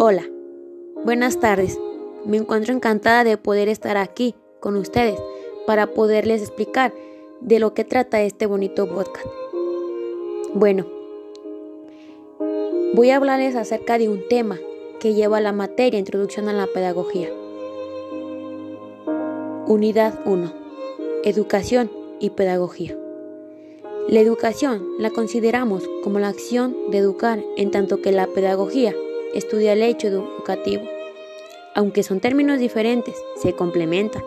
Hola, 0.00 0.22
buenas 1.04 1.40
tardes. 1.40 1.76
Me 2.24 2.36
encuentro 2.36 2.72
encantada 2.72 3.24
de 3.24 3.36
poder 3.36 3.68
estar 3.68 3.96
aquí 3.96 4.36
con 4.60 4.76
ustedes 4.76 5.18
para 5.66 5.88
poderles 5.88 6.40
explicar 6.40 6.94
de 7.40 7.58
lo 7.58 7.74
que 7.74 7.82
trata 7.82 8.22
este 8.22 8.46
bonito 8.46 8.88
podcast. 8.88 9.26
Bueno, 10.54 10.86
voy 12.94 13.10
a 13.10 13.16
hablarles 13.16 13.56
acerca 13.56 13.98
de 13.98 14.08
un 14.08 14.22
tema 14.28 14.60
que 15.00 15.14
lleva 15.14 15.40
la 15.40 15.50
materia 15.50 15.98
Introducción 15.98 16.48
a 16.48 16.52
la 16.52 16.68
Pedagogía. 16.68 17.30
Unidad 19.66 20.20
1. 20.24 20.52
Educación 21.24 21.90
y 22.20 22.30
Pedagogía. 22.30 22.96
La 24.06 24.20
educación 24.20 24.86
la 25.00 25.10
consideramos 25.10 25.82
como 26.04 26.20
la 26.20 26.28
acción 26.28 26.76
de 26.92 26.98
educar 26.98 27.42
en 27.56 27.72
tanto 27.72 28.00
que 28.00 28.12
la 28.12 28.28
pedagogía 28.28 28.94
estudia 29.38 29.72
el 29.72 29.82
hecho 29.82 30.08
educativo. 30.08 30.82
Aunque 31.74 32.02
son 32.02 32.20
términos 32.20 32.58
diferentes, 32.58 33.14
se 33.40 33.54
complementan. 33.54 34.24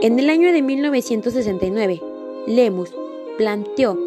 En 0.00 0.18
el 0.18 0.30
año 0.30 0.52
de 0.52 0.62
1969, 0.62 2.02
Lemus 2.46 2.90
planteó 3.36 3.98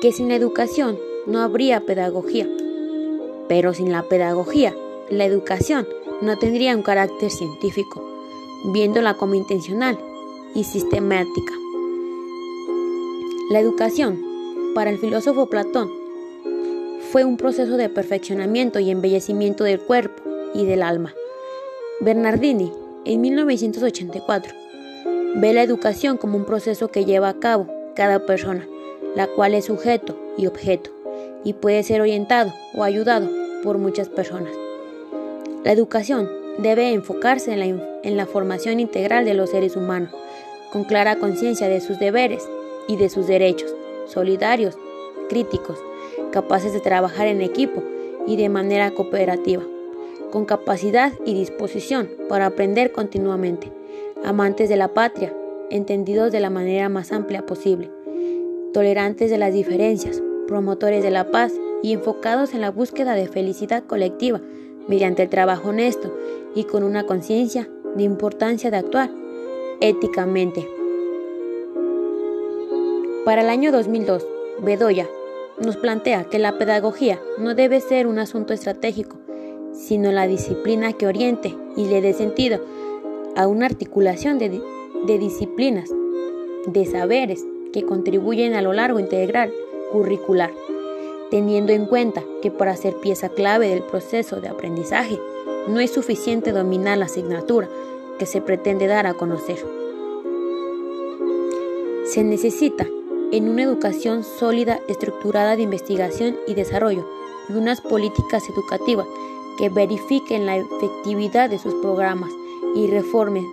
que 0.00 0.12
sin 0.12 0.28
la 0.28 0.36
educación 0.36 0.98
no 1.26 1.40
habría 1.40 1.84
pedagogía, 1.86 2.48
pero 3.48 3.74
sin 3.74 3.92
la 3.92 4.02
pedagogía, 4.04 4.74
la 5.10 5.24
educación 5.24 5.86
no 6.20 6.38
tendría 6.38 6.74
un 6.74 6.82
carácter 6.82 7.30
científico, 7.30 8.02
viéndola 8.72 9.14
como 9.14 9.34
intencional 9.34 9.98
y 10.54 10.64
sistemática. 10.64 11.52
La 13.50 13.60
educación, 13.60 14.22
para 14.74 14.90
el 14.90 14.98
filósofo 14.98 15.46
Platón, 15.46 16.01
fue 17.12 17.26
un 17.26 17.36
proceso 17.36 17.76
de 17.76 17.90
perfeccionamiento 17.90 18.78
y 18.78 18.90
embellecimiento 18.90 19.64
del 19.64 19.78
cuerpo 19.78 20.22
y 20.54 20.64
del 20.64 20.82
alma. 20.82 21.14
Bernardini, 22.00 22.72
en 23.04 23.20
1984, 23.20 24.54
ve 25.34 25.52
la 25.52 25.62
educación 25.62 26.16
como 26.16 26.38
un 26.38 26.46
proceso 26.46 26.88
que 26.88 27.04
lleva 27.04 27.28
a 27.28 27.38
cabo 27.38 27.66
cada 27.94 28.24
persona, 28.24 28.66
la 29.14 29.26
cual 29.26 29.52
es 29.52 29.66
sujeto 29.66 30.18
y 30.38 30.46
objeto, 30.46 30.90
y 31.44 31.52
puede 31.52 31.82
ser 31.82 32.00
orientado 32.00 32.54
o 32.74 32.82
ayudado 32.82 33.28
por 33.62 33.76
muchas 33.76 34.08
personas. 34.08 34.54
La 35.64 35.72
educación 35.72 36.30
debe 36.56 36.94
enfocarse 36.94 37.52
en 37.52 37.58
la, 37.58 37.66
en 37.66 38.16
la 38.16 38.24
formación 38.24 38.80
integral 38.80 39.26
de 39.26 39.34
los 39.34 39.50
seres 39.50 39.76
humanos, 39.76 40.14
con 40.72 40.84
clara 40.84 41.16
conciencia 41.16 41.68
de 41.68 41.82
sus 41.82 41.98
deberes 41.98 42.48
y 42.88 42.96
de 42.96 43.10
sus 43.10 43.26
derechos, 43.26 43.70
solidarios, 44.06 44.78
críticos, 45.28 45.78
capaces 46.32 46.72
de 46.72 46.80
trabajar 46.80 47.28
en 47.28 47.40
equipo 47.40 47.84
y 48.26 48.36
de 48.36 48.48
manera 48.48 48.90
cooperativa, 48.90 49.62
con 50.32 50.44
capacidad 50.44 51.12
y 51.24 51.34
disposición 51.34 52.10
para 52.28 52.46
aprender 52.46 52.90
continuamente, 52.90 53.70
amantes 54.24 54.68
de 54.68 54.76
la 54.76 54.88
patria, 54.88 55.32
entendidos 55.70 56.32
de 56.32 56.40
la 56.40 56.50
manera 56.50 56.88
más 56.88 57.12
amplia 57.12 57.46
posible, 57.46 57.90
tolerantes 58.72 59.30
de 59.30 59.38
las 59.38 59.52
diferencias, 59.52 60.20
promotores 60.48 61.04
de 61.04 61.10
la 61.10 61.30
paz 61.30 61.52
y 61.82 61.92
enfocados 61.92 62.54
en 62.54 62.60
la 62.60 62.70
búsqueda 62.70 63.14
de 63.14 63.28
felicidad 63.28 63.84
colectiva 63.84 64.40
mediante 64.88 65.22
el 65.22 65.28
trabajo 65.28 65.68
honesto 65.68 66.12
y 66.54 66.64
con 66.64 66.82
una 66.82 67.06
conciencia 67.06 67.68
de 67.94 68.02
importancia 68.02 68.70
de 68.70 68.78
actuar 68.78 69.10
éticamente. 69.80 70.68
Para 73.24 73.42
el 73.42 73.48
año 73.48 73.70
2002, 73.70 74.26
Bedoya 74.60 75.08
nos 75.62 75.76
plantea 75.76 76.24
que 76.24 76.38
la 76.38 76.58
pedagogía 76.58 77.20
no 77.38 77.54
debe 77.54 77.80
ser 77.80 78.06
un 78.06 78.18
asunto 78.18 78.52
estratégico, 78.52 79.16
sino 79.72 80.12
la 80.12 80.26
disciplina 80.26 80.92
que 80.92 81.06
oriente 81.06 81.56
y 81.76 81.86
le 81.86 82.00
dé 82.00 82.12
sentido 82.12 82.60
a 83.36 83.46
una 83.46 83.66
articulación 83.66 84.38
de, 84.38 84.60
disciplinas, 85.18 85.90
de 86.66 86.86
saberes 86.86 87.44
que 87.72 87.84
contribuyen 87.84 88.54
a 88.54 88.62
lo 88.62 88.72
largo 88.72 88.98
integral 88.98 89.52
curricular, 89.90 90.50
teniendo 91.30 91.72
en 91.72 91.86
cuenta 91.86 92.22
que 92.42 92.50
para 92.50 92.76
ser 92.76 92.96
pieza 92.96 93.30
clave 93.30 93.68
del 93.68 93.82
proceso 93.82 94.40
de 94.40 94.48
aprendizaje 94.48 95.18
no 95.68 95.80
es 95.80 95.92
suficiente 95.92 96.52
dominar 96.52 96.98
la 96.98 97.06
asignatura 97.06 97.68
que 98.18 98.26
se 98.26 98.40
pretende 98.40 98.86
dar 98.86 99.06
a 99.06 99.14
conocer. 99.14 99.56
Se 102.04 102.24
necesita 102.24 102.86
en 103.32 103.48
una 103.48 103.62
educación 103.62 104.24
sólida, 104.24 104.78
estructurada 104.88 105.56
de 105.56 105.62
investigación 105.62 106.36
y 106.46 106.54
desarrollo 106.54 107.08
y 107.48 107.54
unas 107.54 107.80
políticas 107.80 108.48
educativas 108.48 109.06
que 109.58 109.70
verifiquen 109.70 110.46
la 110.46 110.58
efectividad 110.58 111.48
de 111.48 111.58
sus 111.58 111.74
programas 111.76 112.30
y 112.76 112.86
reformen 112.86 113.44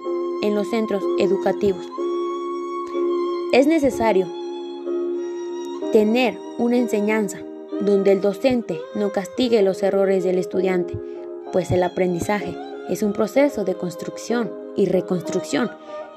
en 0.44 0.54
los 0.54 0.70
centros 0.70 1.02
educativos. 1.18 1.86
Es 3.54 3.68
necesario 3.68 4.28
tener 5.94 6.38
una 6.58 6.78
enseñanza 6.78 7.40
donde 7.82 8.12
el 8.12 8.22
docente 8.22 8.80
no 8.96 9.12
castigue 9.12 9.62
los 9.62 9.82
errores 9.82 10.26
del 10.26 10.38
estudiante, 10.38 10.98
pues 11.54 11.72
el 11.72 11.84
aprendizaje 11.84 12.54
es 12.90 13.02
un 13.02 13.14
proceso 13.14 13.64
de 13.64 13.76
construcción 13.76 14.52
y 14.76 14.86
reconstrucción 14.86 15.72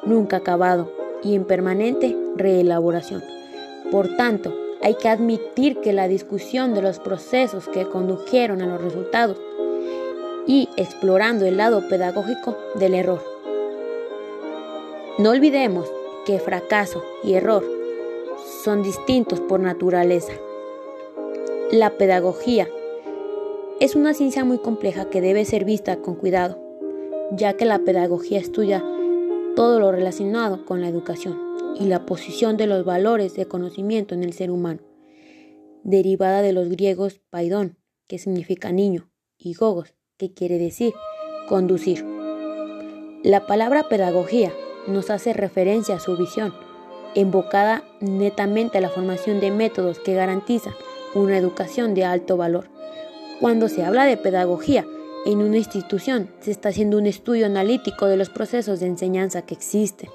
nunca 0.05 0.39
acabado 0.39 0.91
y 1.23 1.37
en 1.37 1.45
permanente 1.45 2.17
reelaboración. 2.37 3.23
Por 3.93 4.17
tanto, 4.17 4.55
hay 4.81 4.95
que 4.95 5.11
admitir 5.11 5.79
que 5.83 5.93
la 5.93 6.09
discusión 6.09 6.73
de 6.73 6.81
los 6.81 6.99
procesos 6.99 7.69
que 7.69 7.87
condujeron 7.87 8.63
a 8.63 8.67
los 8.67 8.81
resultados 8.81 9.39
y 10.47 10.71
explorando 10.79 11.45
el 11.45 11.59
lado 11.59 11.87
pedagógico 11.91 12.57
del 12.75 12.95
error. 12.95 13.23
No 15.19 15.29
olvidemos 15.29 15.93
que 16.25 16.39
fracaso 16.39 17.05
y 17.23 17.35
error 17.35 17.65
son 18.65 18.83
distintos 18.83 19.41
por 19.41 19.61
naturaleza. 19.61 20.33
La 21.71 21.91
pedagogía 21.91 22.71
es 23.79 23.95
una 23.95 24.15
ciencia 24.15 24.43
muy 24.43 24.57
compleja 24.57 25.11
que 25.11 25.21
debe 25.21 25.45
ser 25.45 25.67
vista 25.67 25.99
con 25.99 26.15
cuidado, 26.15 26.59
ya 27.31 27.59
que 27.59 27.67
la 27.67 27.81
pedagogía 27.81 28.39
estudia 28.41 28.83
todo 29.55 29.81
lo 29.81 29.93
relacionado 29.93 30.65
con 30.65 30.81
la 30.81 30.89
educación 30.89 31.53
y 31.79 31.85
la 31.87 32.07
posición 32.07 32.57
de 32.57 32.67
los 32.67 32.85
valores 32.85 33.35
de 33.35 33.47
conocimiento 33.47 34.15
en 34.15 34.23
el 34.23 34.33
ser 34.33 34.51
humano, 34.51 34.81
derivada 35.83 36.43
de 36.43 36.53
los 36.53 36.69
griegos 36.69 37.21
paidón, 37.31 37.79
que 38.07 38.19
significa 38.19 38.73
niño, 38.73 39.11
y 39.39 39.55
gogos, 39.55 39.95
que 40.17 40.33
quiere 40.33 40.59
decir 40.59 40.93
conducir. 41.49 42.05
La 43.25 43.47
palabra 43.47 43.89
pedagogía 43.89 44.53
nos 44.87 45.11
hace 45.11 45.33
referencia 45.33 45.97
a 45.97 46.01
su 46.01 46.17
visión, 46.17 46.53
invocada 47.15 47.85
netamente 48.01 48.79
a 48.79 48.81
la 48.81 48.89
formación 48.89 49.41
de 49.41 49.51
métodos 49.51 49.99
que 49.99 50.15
garantizan 50.15 50.75
una 51.15 51.37
educación 51.37 51.95
de 51.95 52.05
alto 52.05 52.37
valor. 52.37 52.69
Cuando 53.41 53.69
se 53.69 53.85
habla 53.85 54.05
de 54.05 54.17
pedagogía 54.17 54.87
en 55.27 55.39
una 55.39 55.57
institución, 55.57 56.31
se 56.41 56.51
está 56.51 56.71
haciendo 56.71 56.99
un 56.99 57.07
estudio 57.07 57.47
analítico 57.47 58.07
de 58.07 58.17
los 58.17 58.31
procesos 58.31 58.81
de 58.81 58.87
enseñanza 58.87 59.43
que 59.43 59.55
existen 59.55 60.11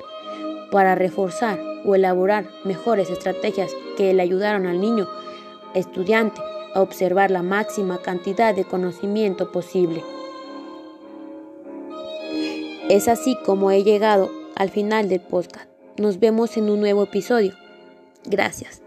para 0.72 0.96
reforzar 0.96 1.60
o 1.86 1.96
elaborar 1.96 2.50
mejores 2.64 3.10
estrategias 3.10 3.72
que 3.96 4.14
le 4.14 4.22
ayudaron 4.22 4.66
al 4.66 4.80
niño 4.80 5.08
estudiante 5.74 6.42
a 6.74 6.82
observar 6.82 7.32
la 7.32 7.44
máxima 7.44 8.00
cantidad 8.00 8.54
de 8.54 8.66
conocimiento 8.66 9.52
posible. 9.52 10.04
Es 12.90 13.08
así 13.08 13.38
como 13.46 13.72
he 13.72 13.84
llegado 13.84 14.32
al 14.56 14.70
final 14.70 15.10
del 15.10 15.20
podcast. 15.20 15.70
Nos 15.98 16.20
vemos 16.20 16.56
en 16.58 16.70
un 16.70 16.80
nuevo 16.80 17.04
episodio. 17.04 17.54
Gracias. 18.26 18.87